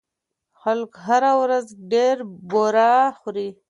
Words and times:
خلک 0.61 0.91
هره 1.05 1.31
ورځ 1.41 1.65
ډېره 1.91 2.23
بوره 2.51 2.91
خوري. 3.19 3.49